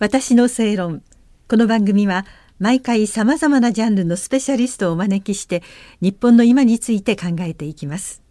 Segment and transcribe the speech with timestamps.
[0.00, 1.02] 私の正論。
[1.48, 2.26] この番組は
[2.58, 5.62] 毎回さまざまなジャンルのスペシャリストをお招きして
[6.00, 8.23] 日本の今について考えていきます。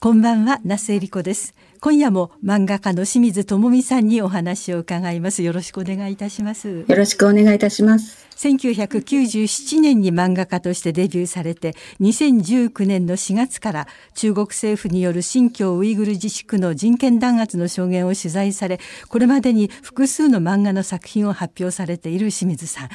[0.00, 1.56] こんばんは那須恵理子です。
[1.80, 5.42] 今夜も漫画家の清水智美さんにお話を伺います。
[5.42, 6.84] よろしくお願いいたします。
[6.86, 8.28] よろしくお願いいたします。
[8.36, 18.78] 1997年に漫画家としてデビューされて2019年の4月から中国政府による新疆ウイグル自治区の人権弾圧の証言を取材され
[19.08, 22.88] これまでに複数の漫画の作品を発表されている清水さん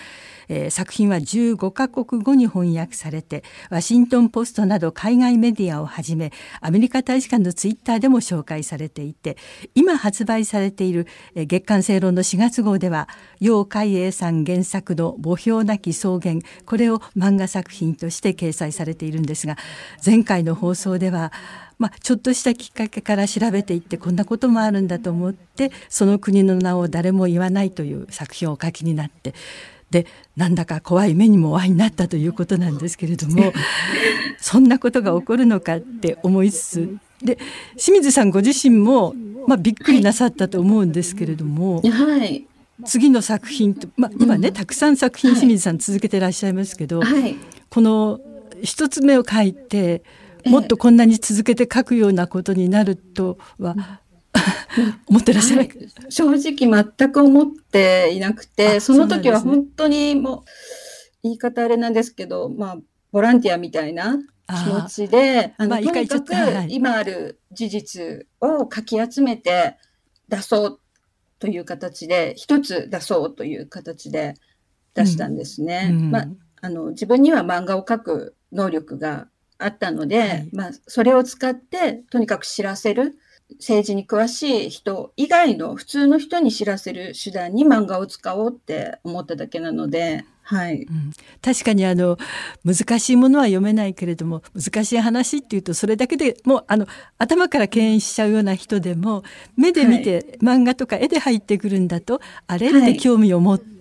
[0.49, 9.37] えー、作品は15カ国語に翻訳されてワシントン・ポストなど海外メディアをはじめアメリカ大使館のツイッターでも紹介されていて
[9.75, 13.07] 今発売されている、月刊正論の4月号では
[13.39, 16.35] 楊海英さん原作の「墓標なき草原」
[16.65, 19.57] これを漫画作品として掲載されているんですが
[20.05, 21.31] 前回の放送では
[21.79, 29.33] まあ、ちょっとしたきっかけから調べていってこんなこともあるんだと思ってその国の名を誰も言わないという作品をお書きになって
[29.93, 33.53] でなんだか怖い目にもお会いになったということなんですけれども
[34.39, 37.37] そんなことが起こるのかって思いつつで
[37.77, 39.13] 清水さんご自身も、
[39.47, 42.45] まあ、びっくりなさったと思うんですけれども、はい、
[42.85, 47.35] 次の作品と、まあ、今ね、たくさん作品清水さん続けてらっしゃいますけど、はい、
[47.69, 48.19] この
[48.63, 50.03] 一つ目を書いて
[50.45, 54.01] もっとこんなに続けて書くようなことになるとは
[55.07, 60.43] 思ってらっしゃる、はい、正直全く思っていなくて、その時は本当にもう、
[61.23, 62.77] 言い方あれなんですけど、まあ、
[63.11, 66.33] ボランティアみたいな気持ちで、あの、まあ、とにかく
[66.67, 69.77] 今ある事実をかき集めて
[70.27, 70.79] 出そう
[71.39, 74.35] という形で、一つ出そうという形で
[74.93, 75.89] 出したんですね。
[75.91, 75.97] うん。
[75.97, 76.27] うん、まあ、
[76.61, 79.27] あの、自分には漫画を描く能力が
[79.57, 83.15] あったので、はい、まあ、それを使って、とにかく知らせる。
[83.59, 92.17] 政治に詳しい人以外の普通の人に知らせる手段に漫画を使おうって思っただけなので、はい、うん、確かにあの
[92.65, 96.85] 難しいものは読めないけれども難しい話っていうとそれだけでもうあの
[97.17, 99.23] 頭から敬遠しちゃうような人でも
[99.55, 103.72] 目で見て、はい、漫画とか絵で入ってくるんだとあれって興味を持って、はい、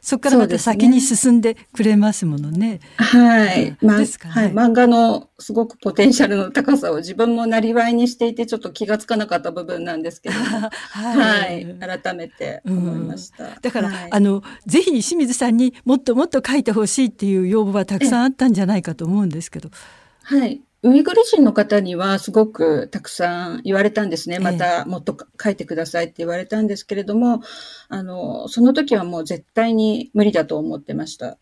[0.00, 2.80] そこからまた先に進んでくれますものね。
[2.96, 10.34] はい、まですか、はい、漫画のすごくポテンシャルの高さを自分もなりわいにしていてちょっと気がつかなかった部分なんですけど。
[10.90, 13.44] はい、はい、改めて思いました。
[13.44, 19.70] うん、だから、あのぜひ清水さんにもっともっと書いてほしいっていう要望はたくさんあったんじゃないかと思うんですけど。
[20.22, 20.62] はい。
[20.84, 24.38] ウイグル人の方にはすごくたくさん言われたんですね。
[24.38, 27.40] またもっと書いてくださいって言われたんですけれども、
[27.88, 31.38] あの、その時はもう絶対に無理だと思ってました。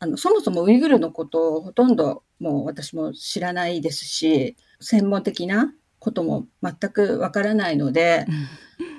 [0.00, 8.26] あのそもそもウイグルのことをほとんどもう私も知らないですし、専門的なことも全くわからないので、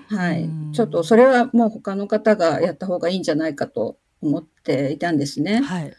[0.08, 0.50] はい。
[0.72, 5.62] ちょっとそれはもう他の方がやった方がいいんじゃないかと思っていたんですね。
[5.62, 5.94] はい。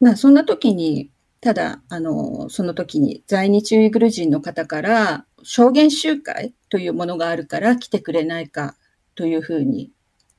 [0.00, 1.10] まあ、そんな時に、
[1.40, 8.76] ただ、あの、その時に在日ウイグル人の方から、証言集会というものがあるから来てくれないか
[9.14, 9.92] というふうに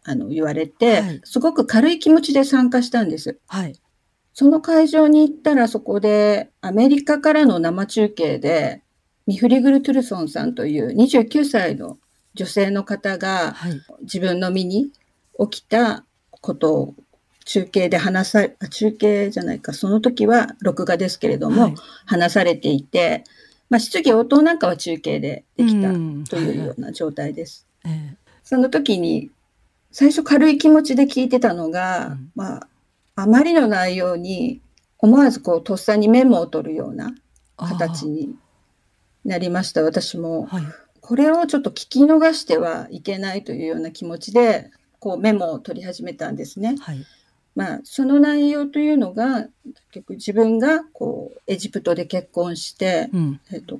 [0.03, 3.39] あの言われて、はい、すごく軽い気持ちで参加したんです。
[3.47, 3.75] はい。
[4.33, 8.83] その会場に行ったらそこでアメリカからの生中継で
[9.25, 11.97] ミフリグル・トゥルソンさんという29歳の
[12.35, 13.55] 女性の方が
[14.01, 14.91] 自分の身に
[15.51, 16.95] 起きたことを
[17.47, 21.75] 中継で話さ、あ中継じゃないか、その時は録画ですけれども、はい、
[22.05, 23.23] 話されていて、
[23.69, 25.93] まあ、質疑応答なんかは中継でできた
[26.29, 27.65] というような状態です。
[27.85, 29.31] うんはいはい、その時に、
[29.91, 32.67] 最初軽い気持ちで聞いてたのが、うん、まあ、
[33.15, 34.61] あまりの内容に
[34.99, 37.15] 思わずこう、とっさにメモを取るような
[37.55, 38.35] 形に
[39.23, 40.47] なりました、私も。
[40.47, 40.63] はい、
[40.99, 44.69] これをちょっと聞き逃してはいけないというような気持ちで、
[44.99, 46.75] こうメモを取り始めたんですね。
[46.81, 47.05] はい
[47.57, 53.79] まあ、その内容というのが、結局自分がこうエジプトで結婚して、うん、えっと、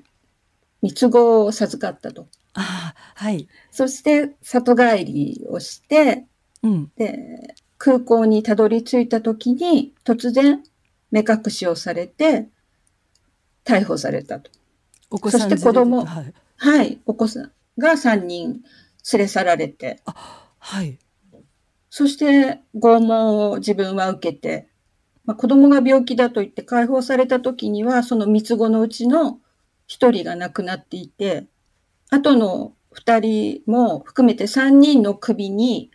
[0.81, 2.25] 三つ子を授かったと。
[2.55, 3.47] あはい。
[3.69, 6.25] そして里帰りをして、
[6.63, 10.63] うん、で空港にたどり着いた時に突然
[11.11, 12.47] 目隠しをされて
[13.63, 14.49] 逮捕されたと。
[15.11, 18.63] お子さんそして子供、はい、はい、お子さんが3人
[19.13, 20.01] 連れ去られて。
[20.05, 20.97] あはい。
[21.97, 24.67] そして拷問を自分は受けて、
[25.25, 29.39] まあ、子供が病気だと言って解放された時には、その三つ子のうちの
[29.87, 31.47] 一人が亡くなっていて、
[32.11, 35.89] あとの二人も含めて三人の首に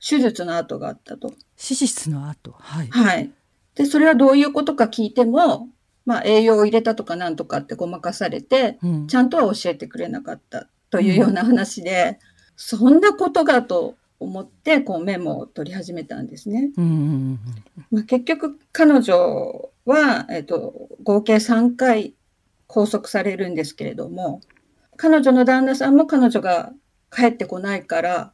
[0.00, 1.34] 手術の跡があったと。
[1.56, 2.86] 手術の跡はい。
[2.86, 3.32] はい。
[3.74, 5.70] で、それはどういうことか聞いても、
[6.06, 12.16] まあ、栄養を入れたとかなんとかってごまかされて、うん、ちゃんとは教えてくれなかったというような話で、うん、
[12.54, 16.70] そんなことがと思ってこうメモを取り始めたんですね。
[17.90, 22.14] まあ、結局彼女は、えっと、合計3回
[22.66, 24.40] 拘束されるんですけれども
[24.96, 26.72] 彼女の旦那さんも彼女が
[27.10, 28.32] 帰ってこないから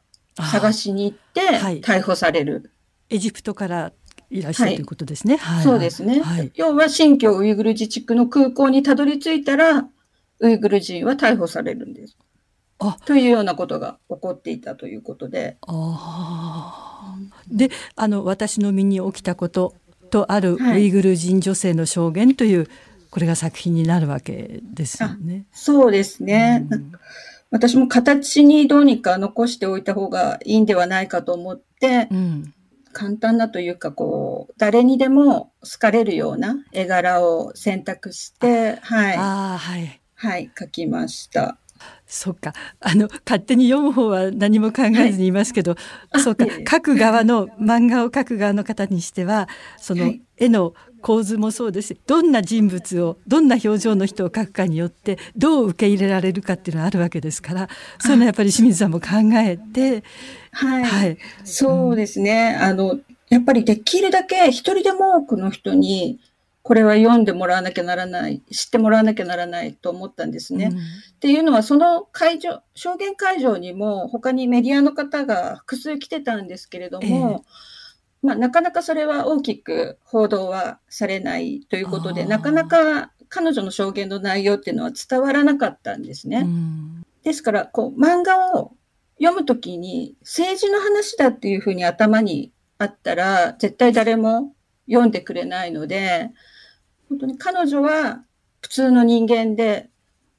[0.51, 1.41] 探しに行って
[1.81, 2.71] 逮捕される。
[3.09, 3.93] エジプトから
[4.31, 5.37] いらっしゃるということですね。
[5.37, 9.87] はい、そうですね、はい、要は新疆ウイグル自治区の空港にたどり着いたら
[10.39, 12.17] ウイグル人は逮捕されるんです。
[13.05, 15.57] というようなことが起こっていたということで。
[15.67, 17.15] あ
[17.47, 19.75] であの私の身に起きたこと
[20.09, 22.67] とあるウイグル人女性の証言という、はい、
[23.09, 25.45] これが作品になるわけですよね。
[25.51, 26.91] そうですね、うん、
[27.51, 32.53] 私も形にどうにか残しておいた方がいいんではないかと思って、うん、
[32.93, 39.17] 簡単なというかこう誰にでも好かれるような絵柄を選択してはい。
[39.17, 41.57] はい、はい、描きました。
[42.15, 42.53] そっか。
[42.79, 45.75] あの勝手に読む方は何も考えずにいますけど、
[46.11, 46.45] はい、そうか。
[46.69, 51.97] 書く側の漫画を描く側の方にしてはその絵の構図もそうです。
[52.07, 57.69] どんな人物をどんな表情の人を描くかによってどう受け入れられるかっていうのはあるわけですから
[57.99, 60.03] そういうのはやっぱり清水さんも考えて、
[60.51, 66.19] はい、はい、そうですね、うん、あのやっぱりできるだけ一人でも多くの人に
[66.65, 70.69] これは読んでもらわなきゃならない、知ってもらわなきゃならないと思ったんですね。
[70.71, 70.81] うん、っ
[71.19, 77.43] ていうのは、その会場、証言会場にも他にメディアの方が複数来てたんですけれども、
[78.23, 86.45] えー、まあ、なかなかそれは大きく報道はされないということで、なかなか彼女の証言の内容っていうのは伝わらなかったんですね。
[86.45, 88.71] うん、ですから、こう、漫画を
[89.19, 94.55] 読むときに政治の話だっていうふうに頭にあったら、絶対誰も
[94.87, 96.31] 読んでくれないので、
[97.09, 98.23] 本当に彼女は
[98.61, 99.89] 普通の人間で、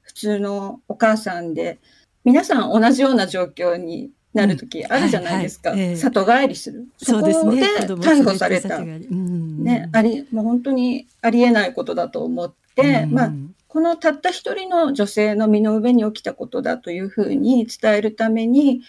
[0.03, 1.79] 普通のお母さんで、
[2.25, 5.73] 皆さん同じような状況になる時あるじゃないですか。
[5.73, 6.87] うんはいはい、里帰りする。
[6.99, 8.81] そこで逮捕された。
[8.81, 13.33] ね、ね、あり、もう本当にありえないことだと思って、うん、まあ、
[13.69, 18.83] このたった一人の女性の身の上に起きたことだというふうに伝えるために、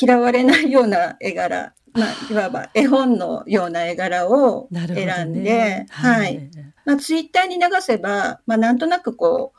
[0.00, 6.50] 嫌われないような絵柄、まあ、いわば絵本のような絵柄を選んで、ね、はい。
[6.84, 9.58] まあ、ツイッターに流せば、まあ、なんとなくこう、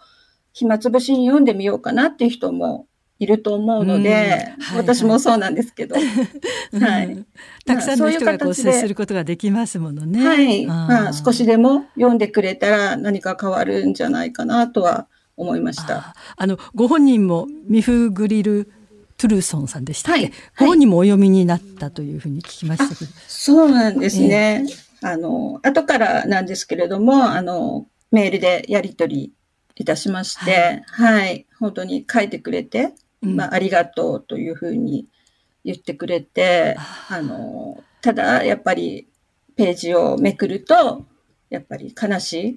[0.53, 2.87] 暇つぶしに読んでみようかなっていう人も
[3.19, 5.95] いると思うので、はいはい、私もそうなんですけど、
[6.79, 7.25] はい。
[7.65, 10.25] たくさんの人がこう接することができますものね。
[10.25, 10.65] はい。
[10.65, 16.15] まあ、少しでも読んでくれたら何か変わるんじゃないかなとは思いました。
[16.35, 18.69] あの、ご本人もミフグリル
[19.17, 23.11] トゥルーソンさんでしたっけ、はい、ご本人もお読みになったというふうに聞きましたけど。
[23.27, 24.65] そうなんですね。
[25.01, 29.33] えー、あの、後からなんですけれども、あの、メールでやり取り
[29.75, 35.07] いたしまして、はい、はい、本当に書いてくれて、うん、まあ、ありがとうというふうに
[35.63, 36.75] 言ってくれて、
[37.09, 39.07] あの、ただ、やっぱり、
[39.55, 41.05] ページをめくると、
[41.49, 42.55] やっぱり悲しい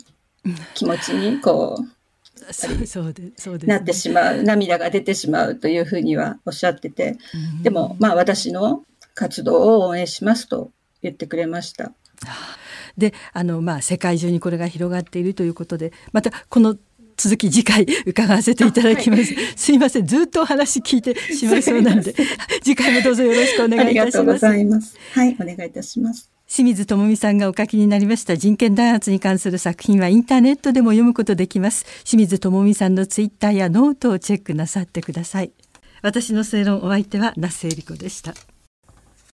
[0.74, 1.97] 気持ちに、こう、
[2.52, 7.16] そうでそうで、なってしまう、涙が出てしまうというふうにはおっしゃってて、
[7.62, 10.70] でも、まあ私の活動を応援しますと
[11.02, 11.92] 言ってくれました。
[12.96, 16.76] で、あの、まあ世界中にこれが広がっているということで、またこの
[17.16, 19.34] 続き次回 伺わせていただきます。
[19.34, 22.14] はい、すいません、ずっとお話聞いてしまいそうなんで、
[22.62, 23.96] 次回もどうぞよろしくお願いいたします。
[23.96, 24.96] ありがとうございます。
[25.12, 26.37] はい、お願いいたします。
[26.48, 31.84] 清水智美さんがお書きになりました人権弾圧に関する作品はインターネットでも読むことできます。
[32.04, 35.52] 清水智美さんのツイッターやノートをチェックなさってください。
[36.00, 38.32] 私の正論お相手は那須恵理子でした。